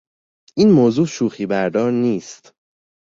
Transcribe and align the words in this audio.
این 0.57 0.71
موضوع 0.71 1.05
شوخیبردار 1.05 1.91
نیست. 1.91 2.53